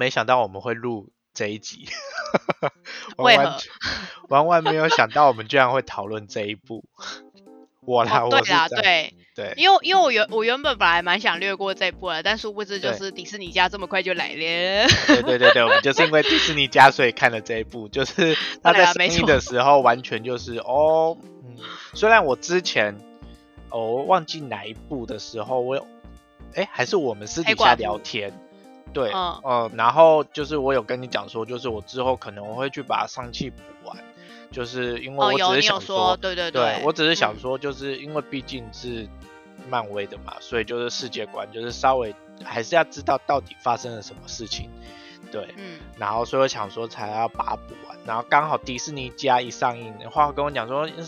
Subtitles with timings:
[0.00, 1.86] 没想到我们会录这一集，
[3.18, 3.60] 完完何？
[4.30, 6.84] 完完没有想到我们居然会讨论这一部。
[7.84, 14.88] 我啦，哦，我对啦，是这样对，对因为因为我原我原本本来蛮想略过这一部的，但殊不知就是迪士尼家这么快就来了。
[15.06, 17.88] 对对对对，我们就是因为迪士尼家，所以看了这一部。
[17.88, 21.56] 就是 他在上映的时候，完全就是哦，嗯，
[21.92, 22.96] 虽然我之前
[23.68, 25.86] 哦我忘记哪一部的时候，我有，
[26.54, 28.32] 哎，还是我们私底下聊天，
[28.92, 29.40] 对，嗯。
[29.42, 33.96] 呃，然后就是我有跟你讲说，就是我之后可能我会去把上气补完，
[34.50, 37.38] 就是因为哦，我只是想说，对对对我只是想嗯。
[37.40, 39.08] 说，就是因为毕竟是
[39.68, 42.14] 漫威的嘛，所以就是世界观，就是稍微
[42.44, 44.70] 还是要知道到底发生了什么事情，
[45.30, 51.04] 对，嗯，然后所以我想说才要把它补完，然后刚好迪士尼家一上映，的话跟我讲说，呃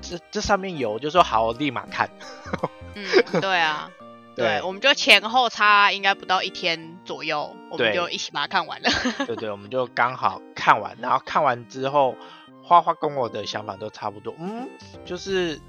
[0.00, 2.08] 这这上面有，就说好，我立马看，
[2.94, 3.04] 嗯，
[3.40, 3.90] 对啊，
[4.38, 8.88] 对，我们就前后差应该不到一天左右，我们就一起把它看完了。
[9.26, 12.14] 对对， 我们就刚好看完，然后看完之后，
[12.62, 14.68] 花花跟我的想法都差不多，嗯，
[15.04, 15.60] 就是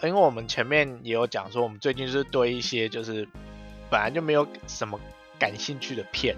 [0.00, 3.26] 呃因为我们前面也有讲说，我们最近就是对一些就是
[3.90, 5.00] 本来就没有什么
[5.40, 6.36] 感兴趣的片，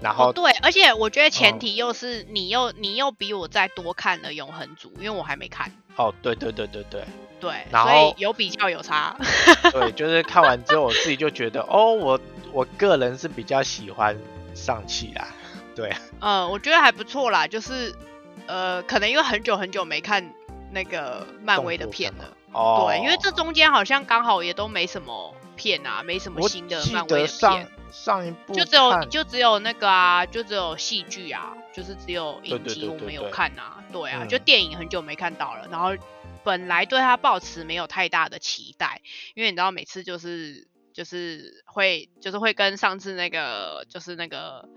[0.00, 1.58] 然后、哦，对，而且我觉得前嗯。
[1.58, 5.70] 提又是你又你又比我再多看了《永恒族》，因为我还没看。
[5.96, 7.04] 哦，对对对对对。
[7.40, 9.14] 对，然所以后有比较有差。
[9.70, 12.18] 对，就是看完之后我自己就觉得，哦，我
[12.52, 14.16] 我个人是比较喜欢
[14.54, 15.28] 上汽啦，
[15.76, 17.94] 对，嗯，我觉得还不错啦，就是
[18.46, 20.32] 呃，可能因为很久很久没看
[20.72, 34.28] 那个漫威的片了，哦，对，因为这中间好像刚好也都没什么片啊，没什么新的漫威的片，上一部就只有就只有那个啊，就只有戏剧啊，就是只有影集我没有看啊，对啊，嗯。
[34.28, 35.92] 就电影很久没看到了，然后
[36.42, 39.00] 本来对他抱持没有太大的期待，
[39.34, 44.68] 因为你知道每次就是就是会就是会跟上次那个就是那个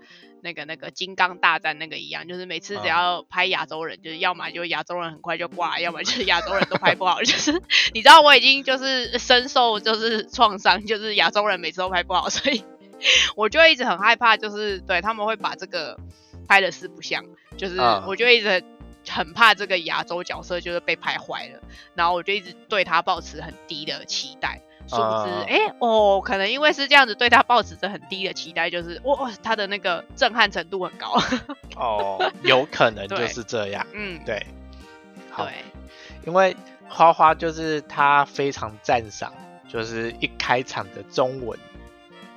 [0.42, 2.86] 那个那个金刚大战那个一样，就是每次只嗯。
[2.86, 7.52] 要拍亚洲人，就是要么就亚洲人很快就挂，要么就是亚洲人都拍不好， 就是
[7.92, 12.64] 你知道我已经就是深受就是创伤，就是亚洲人每次都拍不好，所以
[13.36, 15.98] 我就一直很害怕，就是对他们会把这个
[16.46, 17.24] 拍的四不像，
[17.56, 18.62] 就是嗯我就一直
[19.08, 21.60] 很怕这个亚洲角色就是被拍坏了，
[21.94, 24.60] 然后我就一直对他抱持很低的期待。
[24.90, 31.20] 殊不知，嗯哎、哦，可能因为是这样子，对他抱持着很低的期待，就是哇，他的那个震撼程度很高。
[31.76, 34.46] 哦，有可能就是这样，嗯，对，
[35.30, 35.52] 好，对，
[36.26, 36.56] 因为
[36.88, 39.30] 花花就是他非常赞赏，
[39.68, 41.58] 就是一开场的中文，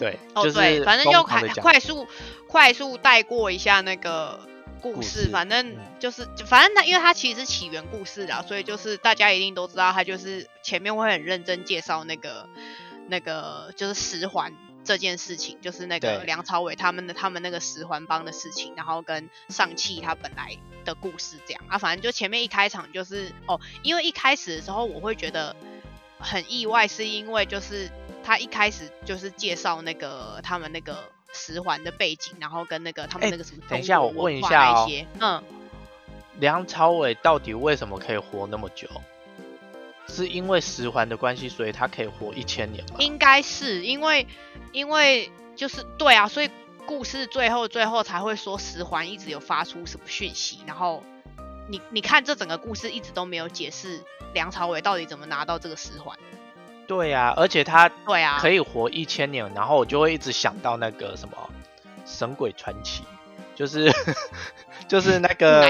[0.01, 2.07] 对，哦就是对，反正就快快速
[2.47, 4.39] 快速带过一下那个
[4.81, 12.50] 故故事，反正嗯就是，就反正它因为它其实是起源故事啦，所以就是大家一定都知道，它就是前面会很认真介绍那个
[13.07, 14.51] 那个就是十环
[14.84, 21.62] 这件事情，就是那个梁朝伟他们的他们那个十环帮的事情，然后跟上汽他本来的故事这样。
[21.68, 25.56] 啊，反正就前面一开场就是哦，因为一开始的时候我会觉得
[26.18, 27.91] 很意外，是因为就是
[28.23, 30.97] 他一开始就是介绍那个他们那个
[31.33, 35.43] 十环的背景，然后跟那个他们哎那个什么等一下我问一下哦那些，嗯，
[36.39, 38.87] 梁朝伟到底为什么可以活那么久？
[40.07, 42.97] 是因为十环的关系，所以他可以活一千年吗？
[42.99, 44.27] 应该是因为
[44.73, 46.49] 因为就是对啊，所以
[46.85, 51.01] 故事最后最后才会说十环一直有发出什么讯息，然后
[51.69, 54.03] 你你看这整个故事一直都没有解释
[54.33, 56.17] 梁朝伟到底怎么拿到这个十环，
[56.88, 61.36] 对呀、而且他对啊，可以活一千年，然后我就会一直想到那个什么
[62.06, 63.03] 《神鬼传奇》，
[63.56, 63.92] 就是
[64.88, 65.64] 就是那个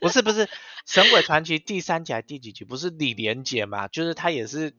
[0.00, 0.46] 不是不是
[0.86, 2.64] 《神鬼传奇》第三集还是第几集？
[2.64, 3.88] 不是李连杰嘛？
[3.88, 4.74] 就是他也是，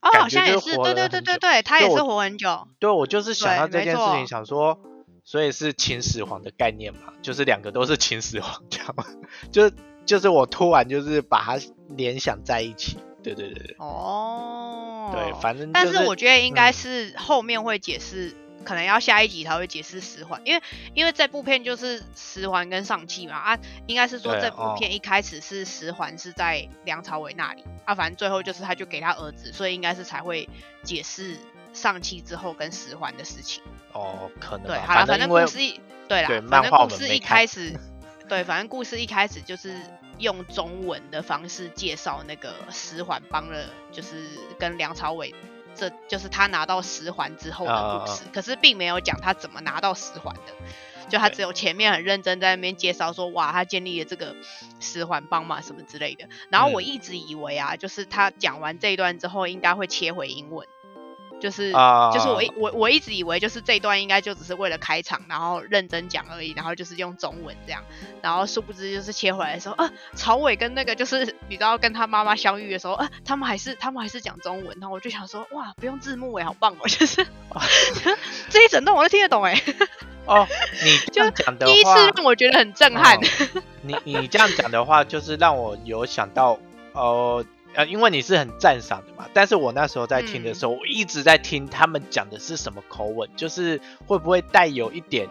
[0.00, 4.78] 哦，好像也是，对对对对对，他也是活很久，对我就是想到这件事情，想说，
[5.24, 9.04] 所以是秦始皇的概念嘛，就是两个都是秦始皇， 这样吗？
[9.50, 9.70] 就
[10.04, 11.58] 就是我突然就是把它
[11.88, 12.98] 联想在一起，
[13.34, 13.76] 对对对对。
[13.78, 16.72] 哦，对，反正、但就是我觉得应该嗯。
[16.72, 18.34] 是后面会解释，
[18.64, 20.62] 可能要下一集才会解释十环，因为
[20.94, 24.76] 因为这部片就是十环跟上气嘛啊，应该是说这部哦。
[24.78, 30.48] 片一开始是十环是在梁朝伟那里啊，反正最后就是他就给他儿子，所以应该是才会
[30.82, 31.36] 解释
[31.72, 33.62] 上气之后跟十环的事情。
[33.92, 37.72] 哦，可能对，好了，反正故事一对啦，对反正故事一开 始，
[38.28, 39.74] 对，反正故事一开始就是
[40.18, 44.24] 用中文的方式介绍那个十环帮了，就是
[44.58, 45.34] 跟梁朝伟，
[45.74, 50.52] 这就是他拿到十环之后的啊故事，可是并没有讲他怎么拿到十环的。
[51.08, 54.34] 就他只有前面很认真在那边介绍说，哇，他建立了这个
[54.80, 56.28] 十环帮嘛什么之类的。
[56.50, 60.66] 然后我嗯一直以为啊，就是他讲完这一段之后，应该会切回英文，
[61.40, 67.82] 就就是、啊就是我一我我一直以为就是这一段应该就只是为了开场，然后认真讲而已，然后就是用中文这样，
[68.20, 77.24] 然后殊不知就是切回来的时候，啊，曹伟跟那个就是你知道跟他妈妈相遇的时候，啊，他们还是他们还是讲中文，然后我就想说，哇，不用字幕哎，好棒哦，就是
[78.50, 79.62] 这一整段我都听得懂哎，
[80.26, 80.48] 哦，
[80.84, 83.16] 你 这样讲的第一次，让我觉得很震撼。
[83.16, 83.20] 哦
[83.82, 86.58] 你你这样讲的话，就是让我有想到，
[86.92, 87.44] 呃
[87.76, 95.28] 呃，因为你是很赞赏的嘛，但是我那时候在听的时候，我一直在听他们讲的是什么口吻，就是会不会带有一点，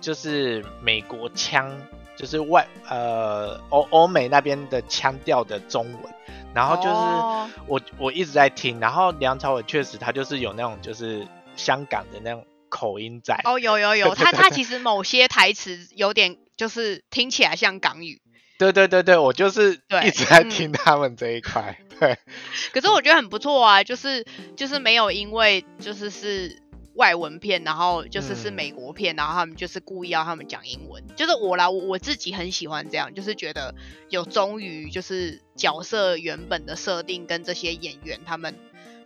[0.00, 1.70] 就是美国腔，
[2.16, 6.14] 就是外呃欧欧美那边的腔调的中文，
[6.54, 6.88] 然后就是。
[6.88, 7.50] 哦。
[7.66, 11.26] 我我一直在听，然后梁朝伟确实他就是有那种就是
[11.56, 18.20] 香港的那种口音在，哦，有有有， 他他其实某些台词有点就是听起来像港语，
[18.58, 20.50] 对对对对，我就是一直在嗯。
[20.50, 22.18] 听他们这一块，对，
[22.72, 24.24] 可是我觉得很不错啊，就是
[24.56, 26.62] 就是没有因为就是是
[26.94, 28.52] 外文片，然后就是是嗯。
[28.52, 33.74] 美国片，然后他们就是故意要他们讲英文，就是我啦，我我自己很喜欢这样，就是觉得
[34.08, 38.54] 有忠于就是角色原本的设定跟这些演员他们。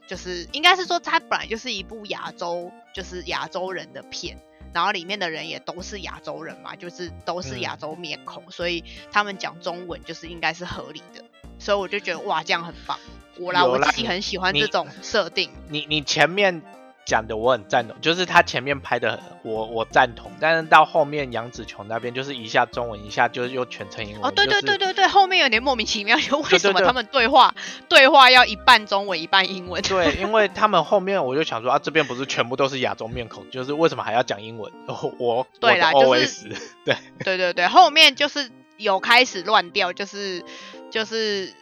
[0.06, 4.38] 就是应该是说，它本来就是一部亚洲，就是亚洲人的片，
[4.72, 11.24] 然后里面的人也都是亚洲人嘛，就是都是亚嗯洲面孔，所以他们讲中文就是应该是合理的，
[11.58, 12.98] 所以我就觉得哇，这样很棒。
[13.38, 15.50] 我啦，啦我自己很喜欢这种设定。
[15.68, 16.60] 你你前面
[17.08, 27.54] 讲的我很赞同，就是他前面拍的我我赞同，但是到后面杨紫琼那边就是一下中文，一下就是又全程英文，哦，对对就是对对对，后面有点莫名其妙，就为什么他们对话
[27.88, 29.80] 对话要一半中文一半英文？
[29.84, 34.70] 对，因为他们后面我就想说啊，这边不是全部都是亚洲面孔，就是为什么还要讲英文？
[34.86, 36.50] 我我对啦就是
[36.84, 36.94] 对
[37.24, 40.44] 对对对，后面就是有开始乱掉，就是
[40.90, 41.54] 就是，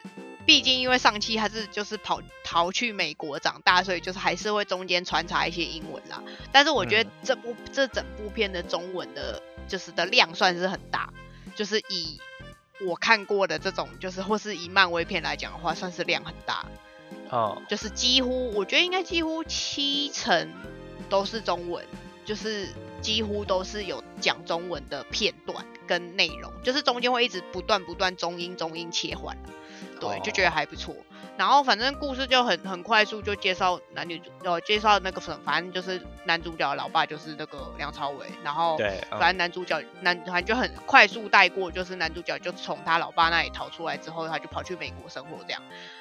[0.46, 6.22] 毕竟因为上期他是就是跑逃去美国长大，所以就是还是会中间穿插一些英文啦。
[6.52, 11.12] 但是我觉得嗯这部、这整部片的中文的，就是的量算是很大，
[11.56, 12.20] 就是以
[12.87, 16.64] 我看过的这种，就是或是以漫威片来讲的话，算是量很大。
[17.28, 20.52] 哦就是几乎，我觉得应该几乎七成
[21.08, 21.84] 都是中文，
[22.25, 22.69] 就是
[23.00, 29.37] 几乎都是有讲中文的片段跟内容，就是中间会一直不断不断中英中英切换，
[30.00, 30.94] 对，就觉得还不错。
[31.37, 45.60] 然后反正故事就很很快速就介绍男女主，呃，介绍那个反反正就是男主角的老爸就是那个梁朝伟，然后对，嗯反正男主角男反正就很快速带过，就是男主角就从他老爸那里逃出来之后，他就跑去美国生活这样。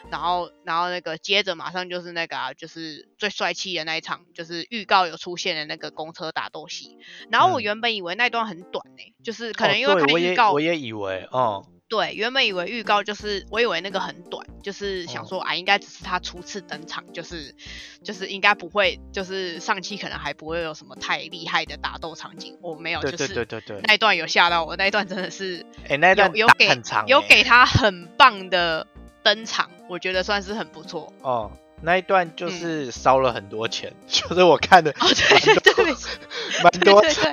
[0.09, 6.97] 然后然后那个接着马上就是那个啊，就是最帅气的那一场，就是预告有出现的那个公车打斗戏。
[7.29, 11.65] 然后我嗯原本以为那段很短呢、就是可能哦因为看预告，我也以为，嗯，
[11.95, 17.55] 对，原本以为预告就是我以为那个很短，就是想哦说啊，应该只是他初次登场，就是
[18.03, 22.57] 就是应该不会，就是上期可能还不会有什么太厉害的打斗场景。
[22.61, 28.85] 我没有，对对就是对对对，那一段有吓到我，那一段真的是哎，那一段有有给很长，欸有给他很棒的
[29.23, 31.13] 登场，我觉得算是很不错。
[31.21, 31.49] 哦，
[31.81, 35.95] 那一段嗯就是烧了很多钱， 就是我看的哦，对对对，
[36.61, 37.29] 蛮多车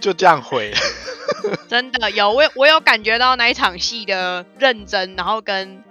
[0.00, 0.78] 就这样毁了。
[1.68, 5.82] 真的有我有我有感觉到那一场戏的认真，然后跟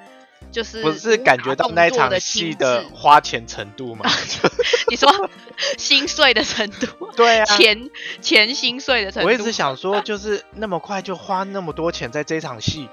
[0.51, 4.05] 就是不是感觉到那一场的戏的花钱程度吗？
[4.89, 5.09] 你说
[5.77, 7.89] 心碎的程度， 对啊，钱
[8.19, 9.27] 钱心碎的程度。
[9.27, 12.89] 我一直想说，就是那么快就花那么多钱在这场戏，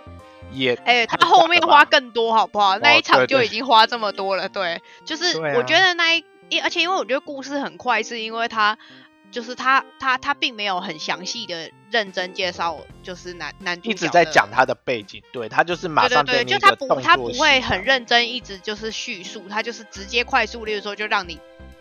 [0.53, 2.79] 也哎、太他后面花更多好不好？
[2.79, 8.79] 那一场就已经花这么多了，对，就是我觉得那一，因而且因为我觉得故事很快，是因为他
[9.31, 21.39] 就是他他他并没有很详细的认真介绍，就是男男主角一直在讲他的背景，对他就是马对对对，上给你就他不他不会很认真一直就是叙述，他就是直接快速，例如说就让你。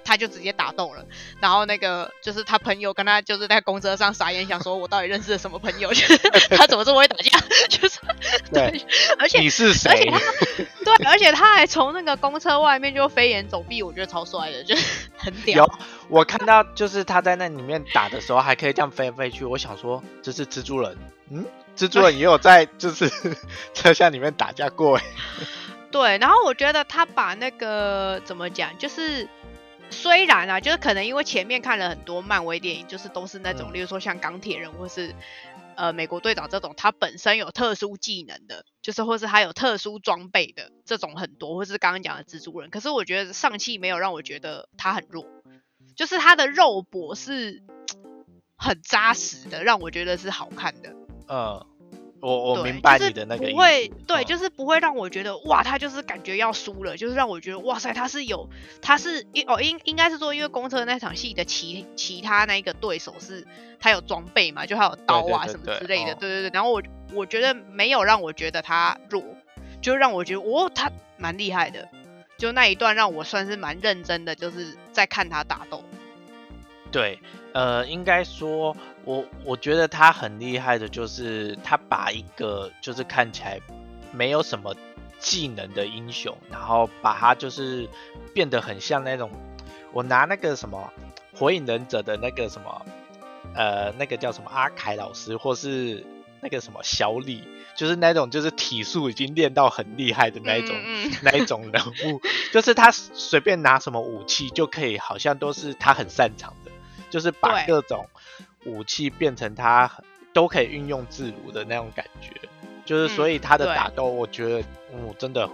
[0.07, 1.05] 他就直接打斗了，
[1.41, 5.93] 然后那个就是他朋友跟他就是在公车上傻眼，想说我到底认识了什么朋友？
[5.93, 6.17] 就 是
[6.55, 7.37] 他怎么这么会打架？
[7.67, 7.99] 就是
[8.53, 8.85] 对，
[9.19, 10.09] 而且你是而且谁？
[10.09, 10.19] 他
[10.85, 15.71] 对，而且他还从那个公车外面就飞檐走壁，我觉得超帅的，就是很屌有。
[16.07, 19.43] 我看到就是他在那里面打的时候，还可以这样飞来飞去。
[19.43, 20.97] 我想说这是蜘蛛人，
[21.29, 21.45] 嗯，
[21.75, 23.11] 蜘蛛人也有在就是
[23.73, 25.03] 车厢里面打架过欸，
[25.91, 29.27] 对，然后我觉得他把那个怎么讲，就是
[29.89, 35.13] 虽然啊，就是可能因为前面看了很多漫威电影，就是都是那种，嗯例如说像钢铁人或是
[35.75, 42.69] 呃美国队长这种，他本身有特殊技能的，就是或是他有特殊装备的这种很多，或是刚刚讲的蜘蛛人。
[42.69, 45.25] 可是我觉得上汽没有让我觉得他很弱，
[45.95, 47.63] 就是他的肉搏是
[48.57, 50.95] 很扎实的，让我觉得是好看的。
[51.29, 51.65] 嗯，
[52.19, 58.49] 我我对明白就是你的那个意不会思，对，嗯就是不会让我觉得哇，他就是感觉要输了，就是让我觉得哇塞，他是有，
[58.81, 63.45] 他是因哦应应该是说，因为公车那场戏的其其他那一个对手是
[63.79, 66.51] 他有装备嘛，就他有刀啊什么之类的，哦对对对。
[66.53, 66.81] 然后我
[67.13, 69.23] 我觉得没有让我觉得他弱，
[69.81, 71.87] 就让我觉得哦他蛮厉害的，
[72.37, 75.83] 就那一段让我算是蛮认真的，就是在看他打斗。
[76.91, 77.19] 对，
[77.53, 83.59] 呃，应该说，我我觉得他很厉害的，就是他把一个就是看起来
[84.11, 84.75] 没有什么
[85.19, 87.87] 技能的英雄，然后把他就是
[88.33, 89.29] 变得很像那种，
[89.91, 90.91] 我拿那个什么
[91.35, 92.85] 火影忍者的那个什么，
[93.53, 96.05] 呃，那个叫什么阿凯老师，或是
[96.41, 97.43] 那个什么小李，
[97.75, 100.75] 就是那种就是体术已经练到很厉害的那一种。
[101.23, 102.21] 那一种人物，
[102.53, 106.66] 就是他随便拿什么武器就可以，好像都是他很擅长的，
[107.09, 108.07] 就是把各种
[108.65, 109.91] 武器变成他
[110.33, 112.31] 都可以运用自如的那种感觉。
[112.85, 114.61] 就是所以嗯他的打斗，我觉得
[114.93, 115.49] 嗯真的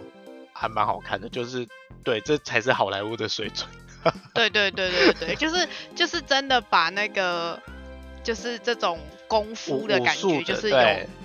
[0.54, 1.68] 还蛮好看的，就是
[2.04, 3.68] 对，这才是好莱坞的水准。
[4.36, 7.60] 对对对对对，就是就是真的把那个
[8.24, 10.76] 就是这种功夫的感觉，就是有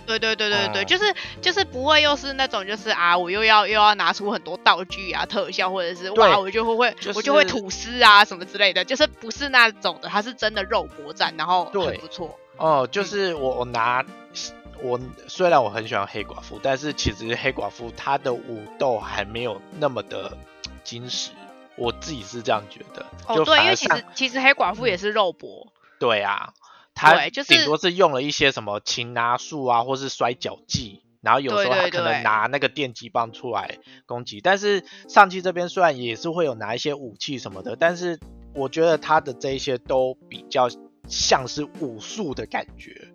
[0.06, 12.38] 对对对对对就是就是不会又是那种就是啊，我又要又要拿出很多道具啊特效，或者是哇我就会会、就我就会吐丝啊什么之类的，就是不是那种的，它是真的肉搏战，然后很不错。
[12.56, 14.04] 哦，就嗯是我我拿
[14.82, 20.36] 我虽然我很喜欢黑寡妇，但是其实黑寡妇她的武斗还没有那么的
[20.82, 21.30] 精实，
[21.76, 23.04] 我自己是这样觉得。
[23.26, 25.68] 哦，对，因为其实其实黑寡妇也是肉搏，
[26.00, 26.54] 对啊，
[26.98, 34.40] 他就是顶多是用了一些什么擒拿术啊，或是摔跤技，然后有时候他对对对可能拿那个电击棒出来攻击。
[34.40, 38.18] 但是上期这边虽然也是会有拿一些武器什么的，但是
[38.54, 40.68] 我觉得他的这一些都比较
[41.06, 43.08] 像是武术的感觉。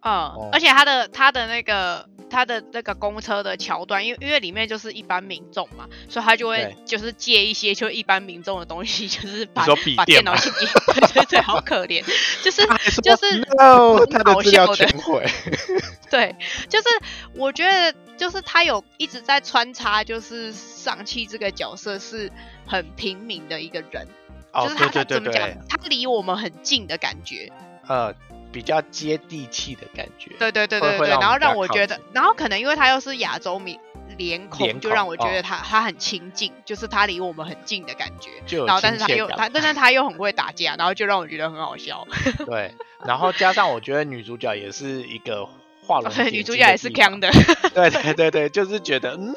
[0.00, 9.66] 嗯，哦而且他的他的那个他的那个公车的桥段，因为因为里面就是一般民众嘛，所以他就会就是借一些就一般民众的东西， 就是把
[9.96, 12.04] 把电脑器对对对，好可怜，
[12.42, 12.66] 就是
[13.02, 14.86] 就是很他的搞资料笑的。
[14.86, 15.26] 全毁。
[16.10, 16.34] 对，
[16.70, 16.86] 就是
[17.34, 22.32] 我觉得就是他有一直在穿插，就是上汽这个角色是
[22.66, 24.08] 很平民的一个人，
[24.52, 27.52] 哦就，是他怎么讲，，他离我们很近的感觉，
[27.86, 28.14] 呃，
[28.50, 30.30] 比较接地气的感觉。
[30.38, 33.78] 对对对对对，然后让我觉得，然后可能因为他又是亚洲脸
[34.16, 38.30] 脸孔，就让我觉得他、他很亲近，就是他离我们很近的感觉。
[38.46, 42.06] 就有然后但是他又他，但是他又很会打架，然后就让我觉得很好笑。
[42.46, 42.74] 对，
[43.04, 45.46] 然后加上我觉得女主角也是一个
[45.82, 47.70] 画龙 女主角也是睛的地方强的。
[47.70, 49.34] 对对对对，就是觉得嗯，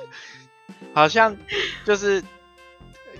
[0.93, 1.37] 好像
[1.85, 2.23] 就是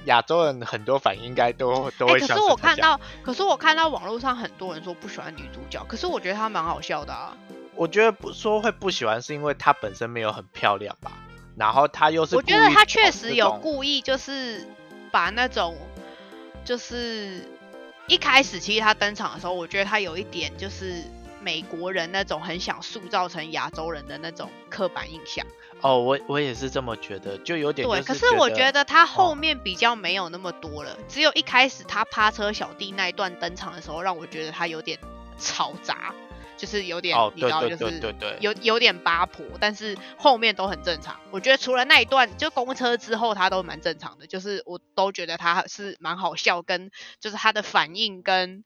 [0.06, 7.38] 亚洲人很多反应应该都都哎、会可是我看到，可是我看到网络上很多人说不喜欢女主角，可是我觉得她蛮好笑的啊。
[7.76, 11.12] 我觉得不说会不喜欢，是因为她本身没有很漂亮吧，
[11.56, 14.68] 然后她又是我觉得她确实有故意，就是
[15.12, 15.76] 把那种，
[16.66, 17.44] 就是
[18.08, 21.04] 一开始其实她登场的时候，我觉得她有一点就是
[21.42, 25.46] 美国人那种很想塑造成亚洲人的那种刻板印象。
[25.82, 35.00] 哦，我我也是这么觉得，就有点对，可是我觉得得他后哦面比较没有那么多了，只有一开始他趴车小弟那一段登场的时候，让我觉得他有点
[35.40, 36.14] 嘈杂，
[36.56, 41.20] 就是有点、哦，你知道，就是对对对，有有点八婆，但是后面都很正常。
[41.32, 48.64] 我觉得除了那一段就公车之后，他都蛮正常的，就是我都觉得他是蛮好笑，跟就是他的反应跟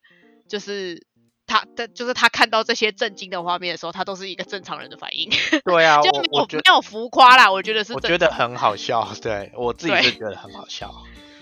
[0.49, 1.07] 就是。
[1.47, 5.29] 他的就是他看到这些震惊的画面的时候，他都是一个正常人的反应，
[5.63, 7.51] 对啊， 就没有没有浮夸啦。
[7.51, 10.93] 我觉得是我觉得很好笑，对我自己对是觉得很好笑，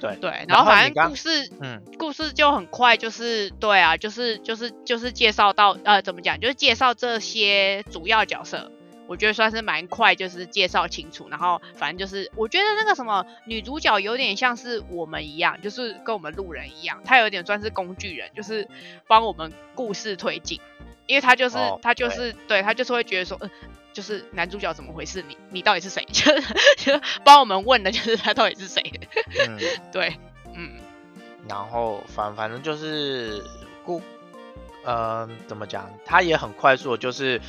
[0.01, 8.72] 对对，然然后反正故事嗯，故事就很快，就是对啊，就是就是就是介绍到呃怎么讲，就是介绍这些主要角色，
[9.07, 11.27] 我觉得算是蛮快，就是介绍清楚。
[11.29, 18.67] 然后反正就是我觉得那个什么女主角有点像是我们一样，就是跟我们路人一样，她有点算是工具人，就是
[19.07, 20.60] 帮我们故事推进，
[21.07, 23.50] 因为她就是、哦她就是对她就是会觉得说，嗯、
[23.91, 25.24] 就是男主角怎么回事？
[25.27, 26.05] 你你到底是谁？
[26.12, 26.41] 就是
[26.77, 28.81] 就帮我们问的就是他到底是谁？
[29.48, 29.60] 嗯，
[29.91, 30.17] 对，
[30.55, 30.79] 嗯。
[31.50, 33.43] 然后反反正就是
[33.83, 34.01] 故，
[34.86, 35.90] 嗯、怎么讲？
[36.06, 37.42] 他也很快速，地就是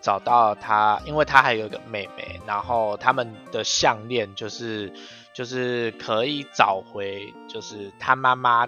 [0.00, 4.92] 找到他，因为他还有一个妹妹，然后他们的项链就是
[5.32, 8.66] 就是可以找回，就是他妈妈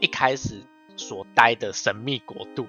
[0.00, 0.62] 一开始
[0.96, 2.66] 所待的神秘国度。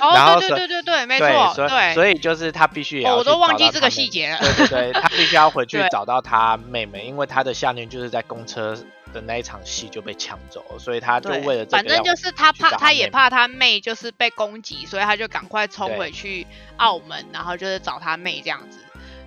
[0.00, 4.38] 然哦， 后对对对对对，没，错，对，所以就是他必须也要哦，我都忘记这个细节了。
[4.38, 8.76] 对对对，他必须要回 去找到他妹妹，因为他的项链就是在公车
[9.12, 18.78] 的那一场戏就被抢走了，所以他就对为了这个反正就是他怕，他他也怕他妹就是被攻击，所以他就赶快冲回去澳门，然后就是找他妹这样子。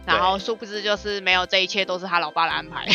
[0.05, 2.85] 然后殊不知就是没有这一切都是他老爸的安排，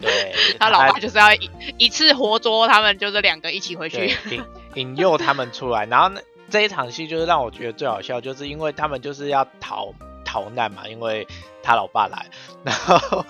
[0.00, 4.16] 对 他老爸就是要一一次活捉他们，就是两个一起回去。
[4.30, 4.42] 引
[4.74, 9.92] 引诱他们出来，然后呢这一场戏就是让我觉得最好笑，就是因为他们就是要逃
[10.34, 11.28] 逃难嘛，因为
[11.62, 12.26] 他老爸来，
[12.64, 13.24] 然后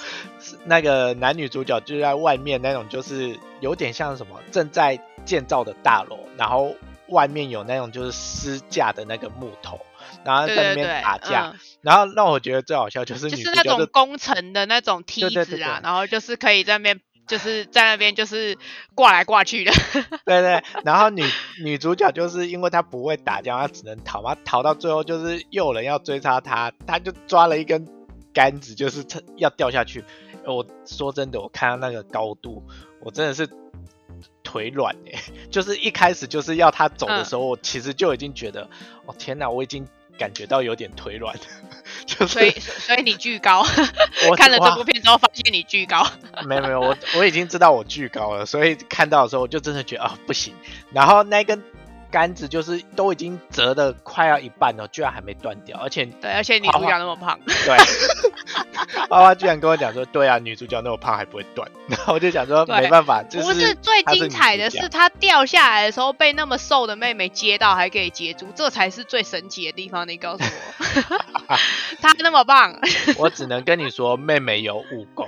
[0.65, 6.75] 那个男女主角就在外面那种就是有点像什么正在建造的大楼，然后
[7.09, 9.79] 外面有那种就是支架的那个木头，
[10.25, 18.57] 然后在那边，打架，嗯，然后让我觉得最好笑就是就是那种工程的那种梯子啊，然后就是可以在那边就是在那边就是
[18.95, 19.73] 挂来挂去的。
[20.27, 21.23] 对对，然后女
[21.63, 27.89] 女主角就是因为她不会打架，她只能逃嘛，逃到最后就是又有人要追杀她，她就抓了一根
[28.33, 29.05] 杆子，就是
[29.37, 30.05] 要掉下去。
[30.47, 32.63] 我说真的，我看到那个高度，
[33.01, 33.49] 我真的是
[34.43, 35.19] 腿软哎，
[35.51, 38.69] 就是一开始就是要她走的时候，我其实就已经觉得，
[39.07, 39.87] 哦天哪，我已经
[40.19, 41.35] 感觉到有点腿软，
[42.07, 43.65] 就是所以所以你巨高，
[44.29, 46.07] 我看了这部片之后发现你巨高。
[46.47, 50.55] 没有没有，我我已经知道我巨高了，所以看到的时候我就真的觉得啊、不行。
[50.93, 51.63] 然后那根
[52.15, 57.77] 杆子就是都已经折的快要一半了，居然还没断掉，而且对，而且女主角那么胖， 对，
[59.09, 70.07] 花花居然跟我讲说，对啊，女主角那么胖还不会断，然后我就想说对没办法，就不是最精彩的是，她掉下来的时候被那么瘦的妹妹接到，还可以接住，这才是最神奇的地方。
[70.07, 71.59] 你告诉我，
[72.01, 72.79] 她那么棒，
[73.19, 75.27] 我只能跟你说，妹妹有武功，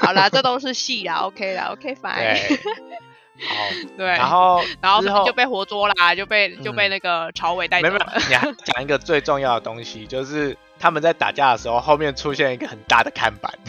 [0.00, 2.58] 好啦，这都是戏啦，OK 啦，OK fine，
[3.38, 3.64] 对，好，
[3.96, 8.12] 对，然后 然后之后就被活捉啦，就被就被嗯那个朝伟带走了。
[8.16, 13.52] 有， 你还讲一个最重要的东西，就是他们在打架的时候，后面出现一个很大的看板。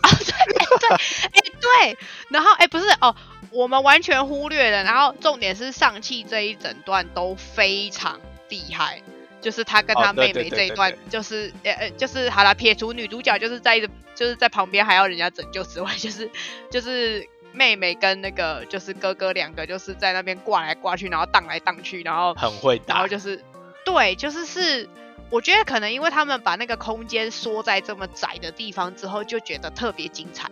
[0.00, 1.98] 哎、对，
[2.30, 3.14] 然后哎、不是哦，
[3.50, 8.18] 我们完全忽略了，然后重点是上汽这一整段都非常
[8.48, 9.02] 厉害，
[9.42, 16.30] 就是他跟哦他妹对对对对妹这一段，就是呃呃，就是好了，撇除女主角就是在一直就是在旁边还要人家拯救之外，就是
[16.70, 23.42] 就是妹妹跟那个就是哥哥两个就是在那边挂来挂去，然后荡来荡去，然后很会打然后，就是
[23.84, 24.88] 对，就是是，
[25.30, 30.50] 我觉得可能因为他们把那个空间缩在这么窄的地方之后，就觉得特别精彩。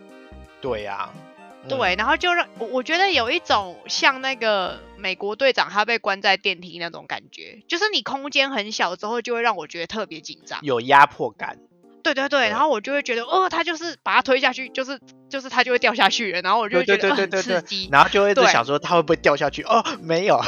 [0.61, 1.09] 对呀、
[1.63, 10.59] 嗯对，然后就让我我觉得有一种像那个美国队长他被关在电梯那种感觉，就是你空间很小之后，就会让我觉得特别紧张。
[10.63, 11.59] 有压迫感。
[12.13, 17.89] 对对对，然后我就会觉得，哦，他就是把他推下去，就是就是他就会掉下去了，然后我就会觉得呃很刺激。
[17.91, 19.61] 然后就会一直想说他会不会掉下去？
[19.63, 20.39] 哦，没有，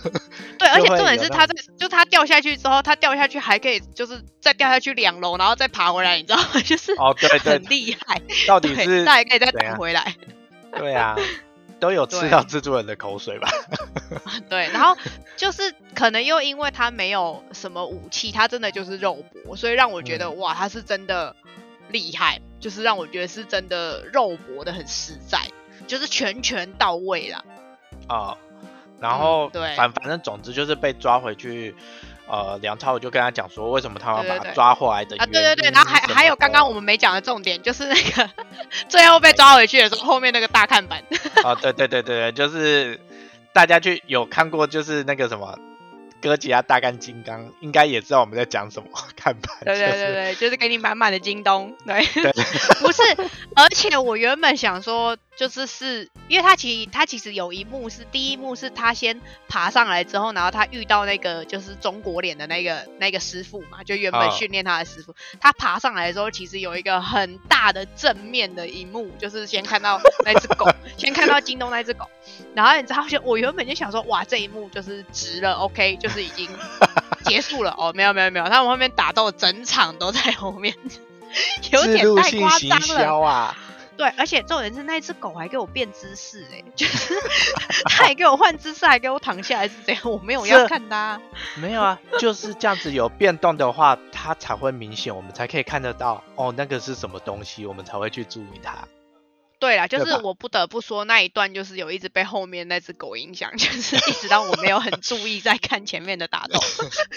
[0.58, 6.60] 对，而且重点是他在，就他掉下去之后，他掉下去还可以就是再掉下去两楼，然后再爬回来，你知道吗？
[6.64, 10.14] 就是哦，对对很，厉害，到底是他还可以再弹回来。
[10.78, 11.14] 对啊，
[11.82, 13.50] 都有吃到蜘蛛人的口水吧？
[14.48, 14.96] 对，然后
[15.36, 19.14] 就是可能又因为他没有什么武器，他真的就是肉
[19.44, 21.34] 搏，所以让我觉得、嗯哇，他是真的
[21.88, 25.40] 厉害，就是让我觉得是真的肉搏的很实在，
[25.88, 27.44] 就是拳拳到位啦。
[28.06, 28.38] 啊、
[29.00, 31.74] 然后、嗯对反反正总之就是被抓回去。
[32.26, 38.30] 呃，梁超，我就跟他讲说，为什么他们把他抓回来的啊，对对对，然后还还有刚刚我们没讲的重点，就是那个
[38.88, 41.02] 最后被抓回去的时候，后面那个大看板，
[41.44, 42.98] 啊，对对对对对，就是
[43.52, 45.58] 大家去有看过，就是那个什么
[46.22, 49.56] 哥吉拉大干金刚，应该也知道我们在讲什么看板。
[49.64, 52.06] 对对对对，就是给你满满的京东，对。
[52.14, 52.32] 对
[52.80, 53.02] 不是，
[53.56, 65.14] 而且我原本想说，就是是因为他其实他其实有一幕是第一幕是他先爬上来之后，然后他遇到那个就是中国脸的那个那个师傅嘛，就原本哦训练他的师傅。
[65.40, 70.68] 他爬上来的时候，其实有一个很大的正面的一幕，就是先看到那只狗，
[70.98, 72.06] 先看到京东那只狗，
[72.54, 76.48] 然后你知道，就我原本就想说，哇，这一幕就是值了，OK，就是已经
[77.24, 80.74] 结束了哦，没有没有没有，他们后面打斗整场都在后面。
[81.72, 83.56] 有点太夸张了，
[84.02, 87.14] 对，而且重点是那只狗还给我变姿势，哎，就是
[87.88, 90.02] 它还给我换姿势，还给我躺下来是怎样？
[90.10, 91.20] 我没有要看它。
[91.54, 98.76] 没有啊，就是这样子有变动的话，它才会明显，我们才可以看得到哦，那个是什么东西，我们才会去注意它。
[99.62, 106.58] 对啦，就是我不得不说那一段就是有一直被后面那只狗影响， 就是一直到我没有很注意在看前面的打斗，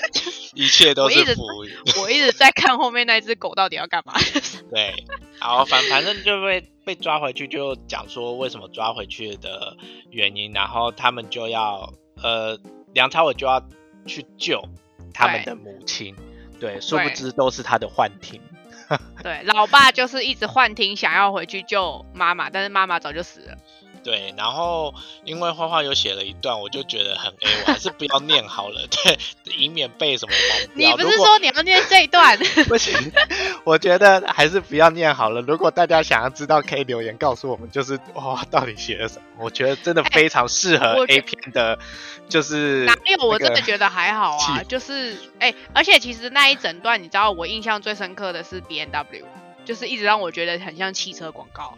[0.53, 1.75] 一切都是浮云。
[1.99, 4.13] 我一直在看后面那只狗到底要干嘛。
[4.69, 4.93] 对，
[5.39, 9.75] 然后反反正就被被抓回去，就讲说为什么抓回去的
[10.11, 12.59] 原因，然后他们就要呃，
[12.93, 13.59] 梁朝伟就要
[14.05, 14.63] 去救
[15.15, 16.15] 他们的母亲，
[16.59, 18.39] 对，殊不知都是他的幻听。
[19.23, 23.57] 对，老爸就是一直幻听想要回去救妈妈，但是妈妈早就死了。
[24.05, 29.17] 对，然后因为画画有写了一段，我就觉得很 A，我还是不要念好了，对，
[29.57, 30.91] 以免被什么黄你。
[30.93, 32.37] 不是说你要念这一段？
[32.69, 32.93] 不行？
[33.63, 35.41] 我觉得还是不要念好了。
[35.41, 39.23] 如果大家想要知道，可以留言告诉我们，就是哇，到底写了什么？
[39.39, 41.79] 我觉得真的非常适合 A 片的，
[42.29, 43.25] 就是哪有？
[43.27, 49.25] 我真的觉得还好啊，就是哎、而且其实那一整段，你知道我印象最深刻的是 B N W，
[49.65, 51.75] 就是一直让我觉得很像汽车广告。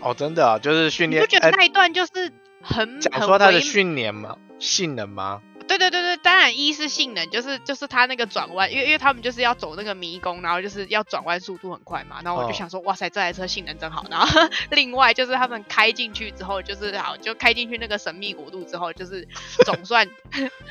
[0.00, 2.32] 哦，真的、啊、就是训练你不，觉得呃那一段就是
[2.62, 4.36] 很很讲说他的训练吗？
[4.58, 5.42] 性能吗？
[5.68, 14.02] 对对对对，当然一是性能，就是就是他那个转弯，因为因为他们就是要走那个迷宫，然后就是要转弯速度很快嘛，然后我就哦想说，哇塞，这台车性能真好。
[14.10, 14.26] 然后
[14.70, 19.28] 另外就是他们开进去之后，就是好就开进去那个神秘国度之后，就是
[19.66, 20.08] 总算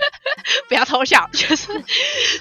[0.68, 1.68] 不要偷笑，就是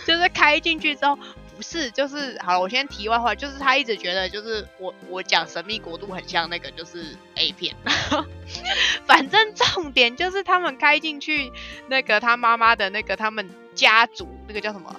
[0.07, 1.19] 就是开进去之后。
[1.57, 2.61] 不是，就是好了。
[2.61, 7.75] 我先题外话，就是他一直觉得，就是我我讲神秘国度很像那个就是 A 片，
[9.07, 11.51] 反正重点就是他们开进去
[11.89, 14.95] 那个他妈妈的那个他们家族那个叫什么？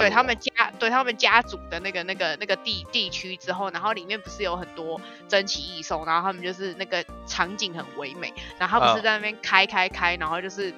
[0.00, 10.72] 对他们家对他们家族的那个那个那个地地区之后，然后里面不是有很多珍奇异兽，然后他们就是那个场景很唯美，然后他不是嗯在那边开开开，然后就是。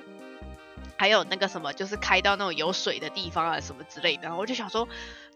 [1.01, 4.25] 还有那个什么，就是开到那种有水的地方啊，什么之类的。
[4.25, 4.87] 然后我就想说，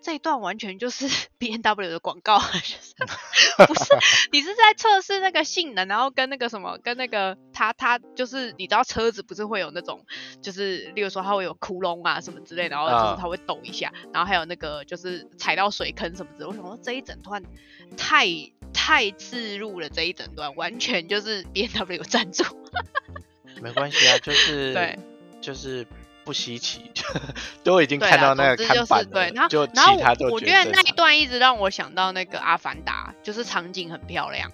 [0.02, 2.92] 这一段完全就是 B N W 的广告， 就是
[3.66, 3.84] 不是
[4.30, 10.04] 你是在测试那个性能，然后跟那个什么，跟那个它它就是你知道车子不是会有那种，
[10.42, 16.46] 就是例如说它会有窟窿啊什么之类的，然后就是啊它会抖一下，然后还有那个就是踩到水坑什么之类。
[16.46, 17.42] 我想说这一整段
[17.96, 18.26] 太
[18.74, 22.44] 太自入了，这一整段完全就是 B N W 赞助。
[23.62, 24.98] 没关系啊，就是对
[25.44, 25.86] 就是
[26.24, 26.90] 不稀奇，
[27.62, 34.50] 都已经看到那个看板了，对，然后就然后其他都我我觉得那一段一直让我想到那个《阿凡达》，就是场景很漂亮。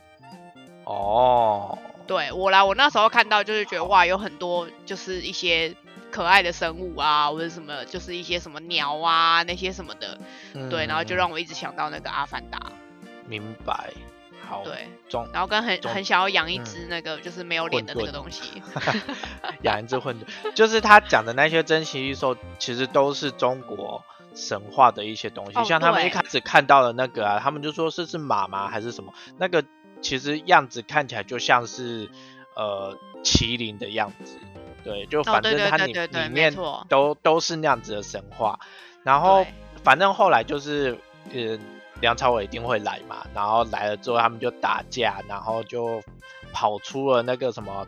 [0.84, 5.72] 哦，对我啦，我那时候看到就是觉得哇，有很多就是一些
[6.10, 10.18] 可爱的生物啊，或者什么，就是一些什么鸟啊那些什么的，
[10.68, 12.58] 对，然后就嗯让我一直想到那个《阿凡达》，
[13.28, 13.92] 明白。
[14.48, 18.62] 好，对，中然后跟很很想要养一嗯只那个就是没有脸的那个东 西。
[19.62, 24.02] 养一只混沌，就是他讲的那些珍奇异兽，其实都是中国
[24.34, 25.58] 神话的一些东西。
[25.58, 29.12] 哦像他们一开始看到的那个啊，他们就说是是马吗还是什么？
[29.38, 29.64] 那个
[30.00, 32.08] 其实样子看起来就像是
[32.56, 34.38] 呃麒麟的样子。
[34.82, 36.54] 对，就反正它里、里面。
[36.88, 38.58] 都都是那样子的神话。
[39.02, 39.46] 然后
[39.84, 40.98] 反正后来就是
[41.34, 41.58] 呃
[42.00, 46.02] 梁朝伟一定会来嘛，然后来了之后他们就打架，然后就
[46.52, 47.86] 跑出了那个什么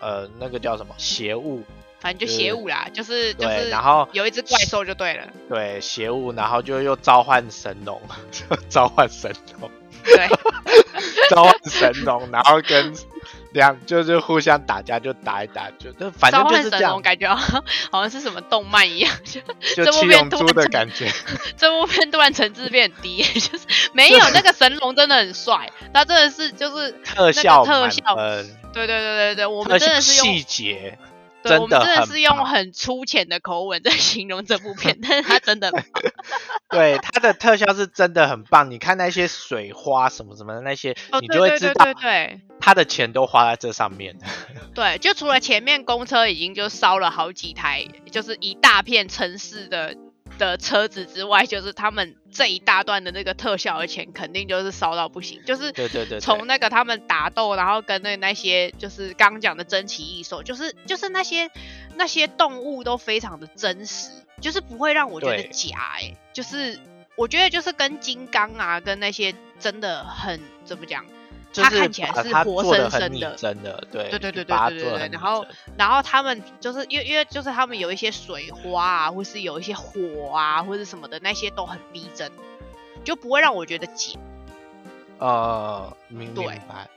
[0.00, 1.62] 呃那个叫什么邪物，
[2.00, 5.28] 反正就就是邪物啦，就是就对，是然后有一只怪兽就对了。
[5.48, 8.00] 对邪物，然后就又召唤神龙，
[8.68, 9.70] 召唤神龙，
[10.04, 10.28] 对，
[11.30, 12.94] 召唤神龙，然后跟
[13.52, 17.34] 两就是互相打架，就打一打，就就反正就是这样唤神龙，感觉
[17.90, 19.40] 好像是什么动漫一样，就
[19.74, 21.10] 就这部七龙珠片突然成的感觉。
[21.56, 30.98] 这部片突然层次变低， 就是没有那个神龙真的很帅，他真的是就是特效特效分，对对对对对，我们真的是用细节，
[31.42, 35.72] 对，我真的很们真的是用很粗浅的口吻在形容这部片，但是它真的
[36.68, 38.70] 对它的特效是真的很棒。
[38.70, 44.18] 你看那些水花什么什么的那些，哦，你就会知道对对他的钱都花在这上面。
[44.74, 49.96] 对，就除了前面公车已经就烧了好几台，就是一大片城市的
[50.38, 56.20] 的车子之外，就是他们这一大段的那个特效的钱肯定就是烧到不行，就是对对对对。
[56.20, 61.50] 从那个他们打斗，然后跟那那些就是刚讲的珍奇异兽，就是就是那些
[61.96, 64.10] 那些动物都非常的真实，
[64.42, 66.78] 就是不会让我觉得假哎、就是
[67.16, 71.27] 我觉得就是跟金刚啊，跟那些真的很怎么讲，就是
[71.62, 82.30] 它看起来是活生生的真的，对对对对对对然后然后他们就是因为因为就是他们有一些水花啊，或是有一些火啊，或者什么的，那些都很逼真，
[83.04, 84.18] 就不会让我觉得假。
[85.18, 86.88] 呃，明明白。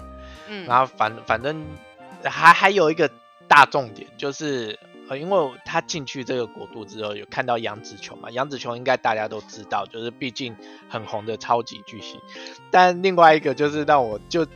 [0.47, 1.65] 嗯，然后反反正
[2.23, 3.09] 还还有一个
[3.47, 4.77] 大重点就是。
[5.11, 8.31] 呃，因为他进去这个国度之后，有看到杨紫琼嘛？
[8.31, 10.55] 杨紫琼应该大家都知道，就是毕竟
[10.87, 12.17] 很红的超级巨星。
[12.71, 14.47] 但另外一个就是让我就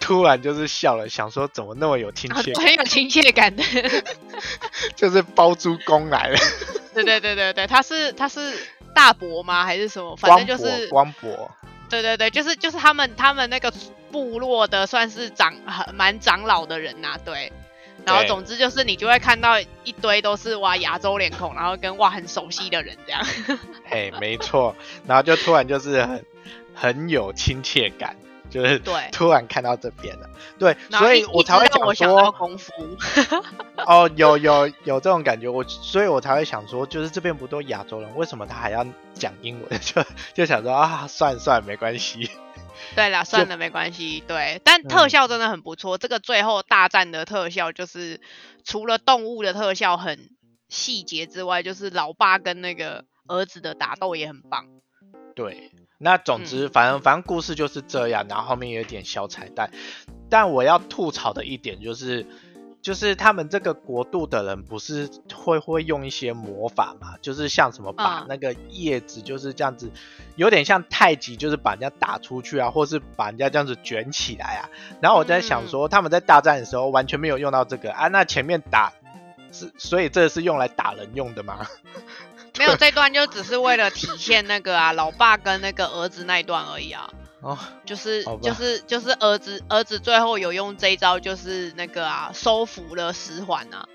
[0.00, 3.62] 突然就是笑了，想说怎么那么有亲啊切，很有亲切感的。
[4.96, 6.38] 就是包租公来了，
[6.94, 9.62] 对对对对对，他是他是大伯吗？
[9.66, 10.16] 还是什么？
[10.16, 11.50] 反正就是光博，
[11.90, 13.70] 对对对，就是就是他们他们那个
[14.10, 17.52] 部落的算是长很蛮长老的人呐、对。
[18.04, 23.24] 然后对总之就是你就会看到一堆都是哇亚洲脸孔，然后跟哇很熟悉的人这样。
[23.84, 24.74] 嘿，没错，
[25.06, 26.24] 然后就突然就是很
[26.74, 28.16] 很有亲切感，
[28.50, 32.72] 就是对突然看到这边了，对，所以我才会直让我想到说，功夫。
[33.86, 39.78] 哦，有有有这种感觉，我所以我才会想说，就是这边不都亚洲人，为什么他还要讲英文？
[39.80, 42.30] 就就想说啊，算算了，没关系。
[42.94, 44.22] 对啦，算了，没关系。
[44.26, 45.98] 对，但特效真的很不错。
[45.98, 48.20] 这个最后大战的特效，就是
[48.64, 50.30] 除了动物的特效很
[50.68, 54.66] 细节之外，就是老爸跟那个儿子的打斗也很棒。
[55.34, 59.70] 对，那总之，反正反正故事就是这样，然后后面有点小彩蛋。
[60.28, 62.26] 但我要吐槽的一点就是，
[62.82, 69.90] 就是他们这个国度的人不是会会用一些魔法嘛，就是像什么把嗯那个叶子就是这样子，
[70.34, 74.68] 有点像太极，就是把人家打出去啊，或是把人家这样子卷起来啊。
[75.00, 78.92] 然后我在想说，他们在大战的时候完全没有用到这个啊，那前面打
[79.52, 81.64] 是，所以这是用来打人用的吗？
[82.58, 87.08] 没有这段就只是为了体现那个啊，老爸跟那个儿子那一段而已啊。
[87.42, 93.86] 哦，就是就是就是儿子儿子最后有用这一招，就是那个啊收服了十环啊。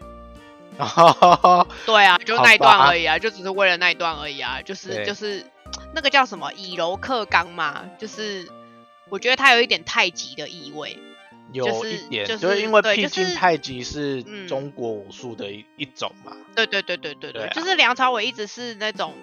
[1.87, 5.43] 对啊，就那一段而已啊，就只是为了那一段而已啊，就是就是
[5.95, 8.47] 那个叫什么以柔克刚嘛，就是
[9.09, 10.99] 我觉得他有一点太极的意味。
[11.53, 16.33] 有就是一点，就是是因为毕竟太极是嗯中国武术的一、一种嘛。
[16.53, 19.13] 对对对对对对，就是梁朝伟一直是那种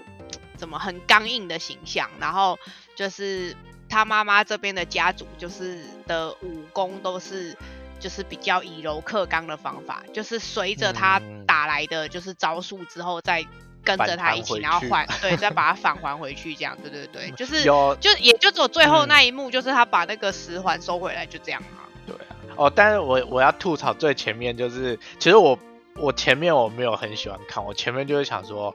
[0.57, 2.59] 怎么很刚硬的形象，然后
[2.97, 3.55] 就是
[3.95, 7.57] 他妈妈这边的家族就是的武功都是
[8.01, 13.47] 就是比较以柔克刚的方法，就是随着他嗯打来的就是招数之后再
[13.85, 21.87] 跟着他一起，然后还对再 把它返还回去，这样对对对，就是有就也就只有最后嗯那一幕，就是他把那个十环收回来，就这样啊。
[22.05, 25.57] 对啊，哦，但是我我要吐槽最前面就是，其实我
[25.97, 28.75] 我前面我没有很喜欢看，我前面就是想说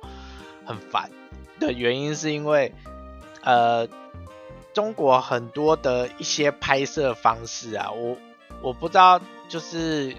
[0.66, 1.10] 很烦
[1.60, 2.74] 的原因是因为
[3.44, 3.86] 呃
[4.80, 8.16] 中国很多的一些拍摄方式啊，我
[8.62, 10.16] 我不知道就是。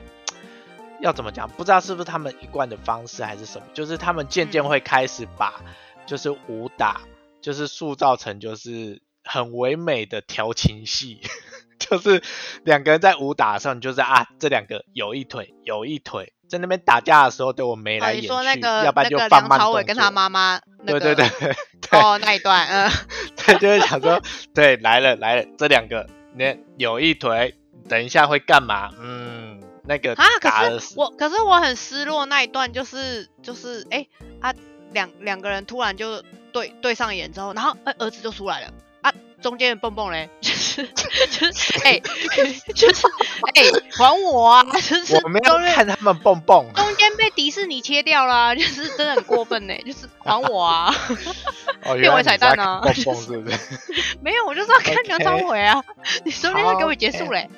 [1.01, 1.49] 要怎么讲？
[1.49, 5.62] 不知道是不是他们一贯的方式还是什么，就是他们渐渐会开始把
[6.05, 7.01] 就是武打，
[7.40, 11.23] 就是塑造成就是很唯美的调情戏，
[11.81, 12.23] 就是
[12.64, 21.01] 两个人在武打的时候，你就是啊，这两个有一腿有一腿，在那边打架的时候对我眉哦，你来眼去，说那个要不然就那个梁放慢动朝伟跟他作妈妈那个。
[21.01, 22.01] 对对对 对。
[22.01, 22.91] 哦那一段，嗯。
[23.37, 24.21] 对，就是想说，
[24.55, 27.55] 对，来了来了，这两个那有一腿，
[27.89, 28.91] 等一下会干嘛？
[29.01, 34.07] 嗯，那个啊，可是我，可是我很失落那一段，就是就是，哎、
[34.41, 34.53] 啊，
[34.93, 38.67] 两两个人突然就对对上眼之后，然后哎、儿子就出来了。
[38.67, 38.73] 啊，
[39.40, 42.00] 中间的蹦蹦嘞， 就是就是哎、
[42.74, 43.07] 就是
[43.55, 43.62] 哎、
[43.96, 50.94] 还我啊，就是我没有看他们蹦蹦，中间被迪士尼切掉啦啊、就是真的很过分呢，就是还我啊，
[51.85, 52.81] 哦，变为彩蛋啊。
[52.83, 53.59] 看蹦蹦是不是？
[54.20, 55.83] 没有，我就是要看梁朝伟啊，
[56.24, 57.48] 你中间就给我结束好嘞。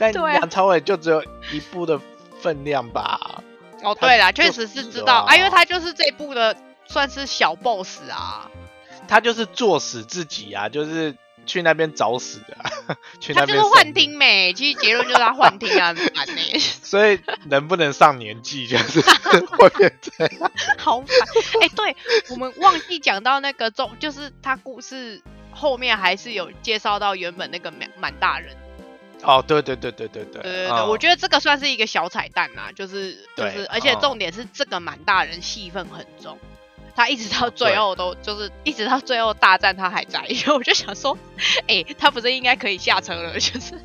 [0.00, 2.00] 但梁朝伟就只有一部的
[2.40, 3.42] 分量吧？
[3.82, 8.48] 哦，他对啦，就确实是是知道啊，因为啊他就是这部的算是小 boss 啊。
[9.08, 11.14] 他就是作死自己啊，就是
[11.46, 19.00] 去那边找死的、啊， 去他那边就是幻听美，其实结论就是他幻听啊，很烦呢、 所以能不能上年纪就是
[19.58, 20.50] 会变这样。
[20.78, 21.08] 好烦。
[21.60, 21.96] 哎、对
[22.30, 28.56] 我们忘记讲到那个中，就是他故事后面还是有介绍到原本那个满满大人。
[29.22, 36.38] 哦，对对对对对对，对对对，嗯我觉得这个算是一个小彩蛋啦，就是就是，而且嗯重点是这个满大人戏份很重。
[36.94, 41.16] 他一直到最后都就是一直到最后大战他还在， 因为我就想说，
[41.66, 43.32] 哎、他不是应该可以下车了？
[43.40, 43.80] 就是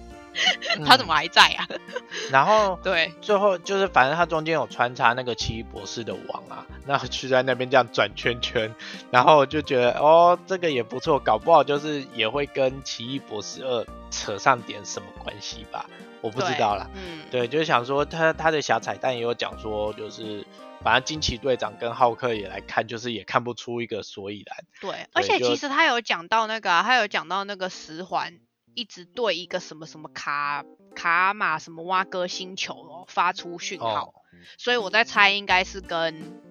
[0.85, 1.13] 他怎么？
[1.13, 1.67] 还在啊？
[2.31, 8.73] 然后对，最后就是，反正他中间有穿插那个奇异博士的网啊，那去在那边这样转圈圈，
[9.11, 15.87] 然后就觉得哦，这个也不错，搞不好就是也会跟奇异博士二扯上点什么关系吧，
[16.21, 16.87] 我不知道啦。
[16.93, 20.45] 嗯，对，就是想说他他的小彩蛋也有讲说，就是
[20.83, 24.65] 反正惊奇队长跟浩克也来看，就是也看不出一个所以然。
[24.79, 28.39] 对，而且其实他有讲到那个、啊，他有讲到那个十环
[28.75, 30.63] 一直对一个什么什么卡
[30.95, 34.13] 卡马什么蛙哥星球哦发出讯号，哦，
[34.57, 36.41] 所以我在猜应该是跟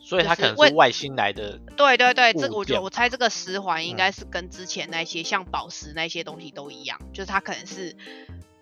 [0.00, 1.58] 所以他可能是外星来的。
[1.76, 7.96] 对对对，这个我觉得我猜这个十环应嗯该是跟之前那些像宝石那些东西都一样，就是它可能是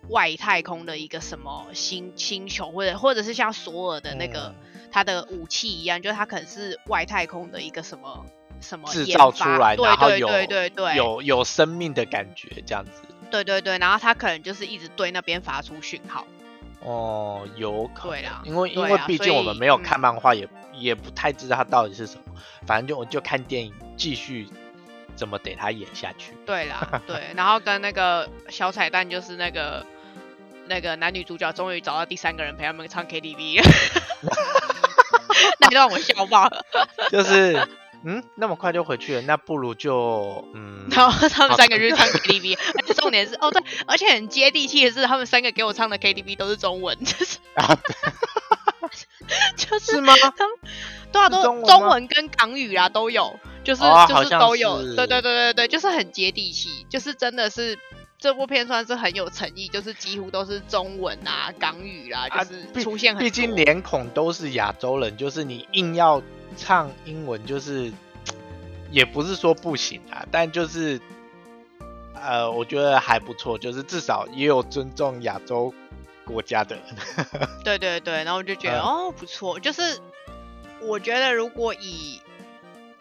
[0.09, 8.25] 外太空的一个什么星星球，或者或者是像索尔的那个、嗯它的武器一样，就是它可能是外太空的一个什么
[8.59, 12.91] 什么制造出来，发对对然后有对对对，有有生命的感觉，这样子。
[13.31, 16.27] 对对对，然后他可能就是一直对那边发出讯号，
[16.81, 22.23] 哦，有可能，对啦因为因为毕竟我们没有看漫画，也也不太知道它到底是什么。
[22.67, 24.47] 反正就我就看电影，继续
[25.15, 26.33] 怎么给他演下去。
[26.45, 29.85] 对啦， 对，然后跟那个小彩蛋就是那个
[30.67, 33.63] 那个男女主角终于找到第三个人陪他们唱 KTV，了
[35.59, 36.65] 那一段我笑爆了。
[37.11, 37.67] 就是
[38.03, 47.77] 嗯，那么快就回去了，那不如就嗯， 然后他们三个就去唱 KTV，而且重点是哦对，而且很接地气的是，他们三个给我唱的 KTV 都是中文，就是啊，
[49.55, 50.15] 就是是吗？
[50.35, 50.57] 他们
[51.11, 57.77] 对啊，都中文中文跟港语啊都有，就是、就是都有，对对对对对，就是很接地气，就是真的是
[58.21, 63.17] 这部片算是很有诚意，就是几乎都是中文啊、港语啦、啊就是毕出现。
[63.17, 66.21] 毕竟脸孔都是亚洲人，就是你硬要
[66.55, 67.91] 唱英文，就是
[68.91, 71.01] 也不是说不行啊，但就是
[72.13, 75.73] 呃，我觉得还不错，就是至少也有尊重亚洲
[76.23, 76.85] 国家的人。
[77.65, 79.99] 对对对，然后我就觉得、嗯哦不错，就是
[80.79, 82.21] 我觉得如果以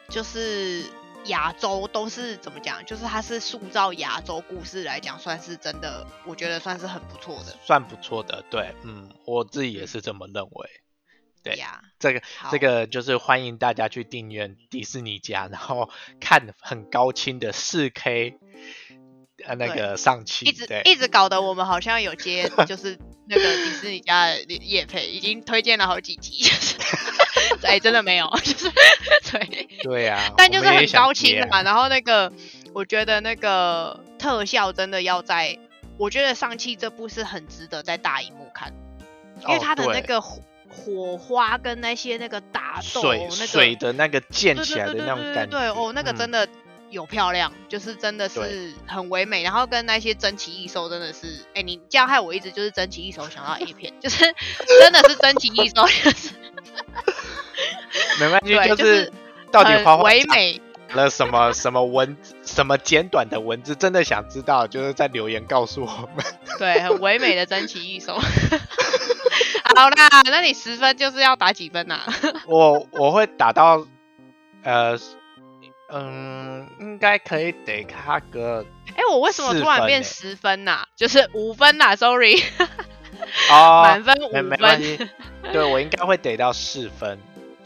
[0.08, 0.82] 就是
[1.26, 7.56] 亚洲都是怎么讲，就是它是塑造亚洲故事来讲，算是真的，我觉得算是很不错的。
[7.64, 10.70] 算不错的，对，嗯，我自己也是这么认为。
[11.42, 15.88] 对呀，这个这个就是欢迎大家去订阅迪士尼家，然后
[16.20, 18.38] 看很高清的四 K，
[19.46, 26.44] 呃，那个上期，一直，一直搞得我们好像有接就是那个迪士尼家的叶配，已经推荐了好几集，
[27.48, 28.70] 就是哎真的没有，就是
[29.30, 29.68] 对。
[29.82, 31.58] 对啊，但就是很高清嘛。
[31.58, 32.32] 啊，然后那个，
[32.74, 35.58] 我觉得那个特效真的要在，
[35.96, 38.72] 我觉得上汽这部是很值得在大荧幕看，
[39.42, 46.52] 因为哦它的那个火火花跟那些那个打斗，水那个水的那个溅起来的那种感觉，对对哦，那个真的的
[46.90, 54.24] 有漂亮，就是真的是很唯美，然后跟那些珍奇异兽真的是，哎，你这样害我一直就是珍奇异兽想到 A 片，就是
[54.80, 56.30] 真的是珍奇异兽，就是
[58.20, 59.12] 没关系，对，就就是是
[59.50, 60.60] 到底很花花唯美。
[60.92, 66.24] 了什么什么文什么简短的文字，真的想知道，就是在留言告诉我们。
[66.58, 68.18] 对，很唯美的珍奇异兽。
[69.76, 72.00] 好啦，那你十分就是要打几分呐、
[72.46, 73.86] 我我会打到
[74.64, 74.98] 呃
[75.92, 82.34] 嗯，应该可以得他个哎、我为什么突然变十分呐、就是五分呐，sorry，
[83.48, 84.82] 哦，满分五没没关分。
[84.82, 85.08] 系，
[85.52, 87.16] 对我应该会得到四分，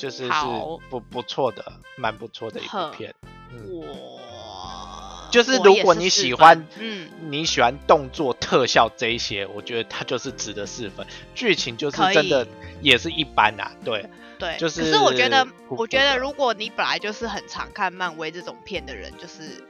[0.04, 1.64] 就是是好不不错的，
[1.96, 3.14] 蛮不错的一部片。
[3.50, 11.06] 嗯，我就是如果你喜欢嗯，你喜欢动作特效这一些，我觉得它就是值得四分。
[11.34, 12.46] 剧情就是真的
[12.82, 14.06] 也是一般啊，对，
[14.38, 14.58] 对。
[14.58, 19.64] 就是可是我觉得我觉得如果你本来就是很常看漫威这种片的人，就是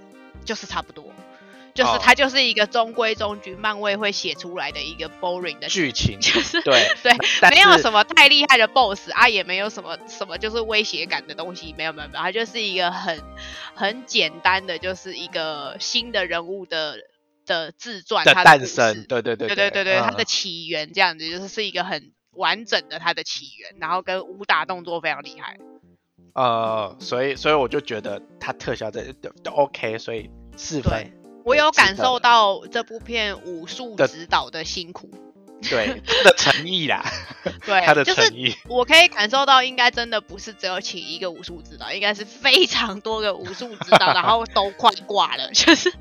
[0.44, 1.04] 就是差不多。
[1.74, 1.98] 就是哦。
[2.00, 7.12] 它就是一个中规中矩，漫威会写出来的一个 boring 的剧情就是 对对，
[7.50, 13.20] 没有什么太厉害的 BOSS 啊，也没有什么什么就是威胁感的东西，没有没有没有，它就是一个很
[13.74, 16.98] 很简单的，就是一个新的人物的
[17.44, 25.58] 的自传，的诞生，对对对对对对对，它嗯的起源这样子，就是是一个很完整的它的起源，然后跟武打动作非常厉害。
[26.34, 30.90] 呃，所以所以我就觉得它特效这都都 OK，所以四对。
[30.90, 35.10] 分，我有感受到这部片武术的指导的辛苦，
[35.68, 37.04] 对他的诚意啦，
[37.64, 45.92] 对，他的就是诚意，我可以感受到，应该真的不是只有请一个武术指导，应该是非常多个武术指导， 然后都快挂了，就是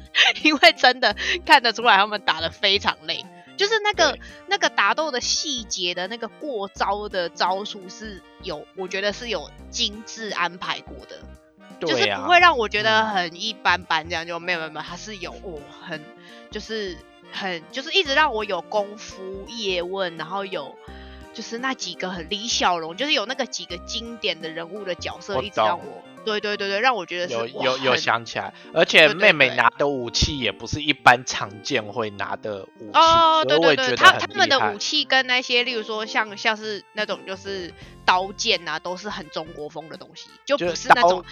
[0.43, 3.25] 因为真的看得出来他们打的非常累，
[3.57, 11.19] 就是那个那个打斗的细节的那个过招的招数是有，我觉得是有精致安排过的，
[11.87, 13.07] 就是不会让我觉得嗯。
[13.07, 16.03] 很一般般，这样就没有没有没有，它是有哦很
[16.51, 16.97] 就是
[17.31, 20.75] 很就是一直让我有功夫叶问，然后有
[21.33, 37.73] 就是那几个很李小龙，就是有那个几个经典的人物的角色，一直让我对对对对，让我觉得是有有有想起来，而且妹妹拿的武器也不是一般常见会拿的武器，哦，对对对，他他们的武器跟那些，例如说像像是那种就是
[38.05, 41.25] 刀剑啊，都是很中国风的东西，就就不是那种，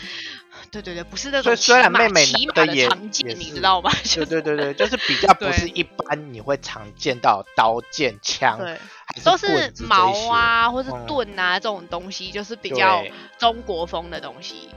[0.70, 3.92] 对对对，不是那种虽虽然骑马的拿的也长剑，也是你知道吗？
[4.04, 8.78] 就对对对对，就是比较不是一般你会常见到刀剑枪，对，
[9.24, 13.04] 都是矛，啊，或是嗯盾啊这种东西，就是比较
[13.38, 14.70] 中国风的东西。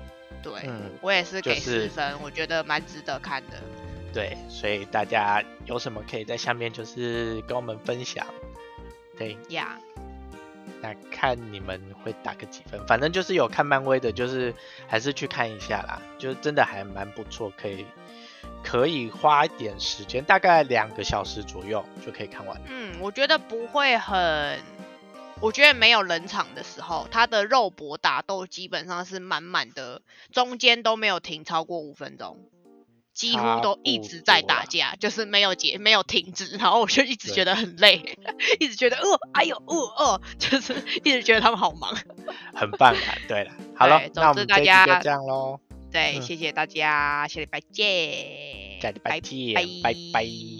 [0.42, 3.56] 对，嗯，我也是给就是四分，我觉得蛮值得看的。
[4.12, 8.26] 对，所以大家有什么可以在下面就是跟我们分享，
[9.18, 9.78] 对，呀、
[10.84, 14.54] 那看你们会打个几分，反正就是有看漫威的，就是
[14.86, 17.86] 还是去看一下啦，就是真的还蛮不错，可以
[18.62, 22.60] 可以花一点时间，大概两个小时左右就可以看完。
[22.68, 24.60] 嗯，我觉得不会很，
[25.40, 32.36] 我觉得没有冷场的时候，它的肉搏打斗基本上是满满的，中间都没有停超过五分钟，
[33.14, 38.18] 几乎都一直在打架，就是没有结没有停止，然后我就一直觉得很累，
[38.60, 41.96] 一直觉得哦，哎呦哦哦，就是一直觉得他们好忙，
[42.52, 43.14] 很棒啊！
[43.28, 45.60] 对了， 好了，那我们大家就这样喽。
[45.92, 50.53] 对，谢谢大家，下礼拜见，下礼拜见，拜拜。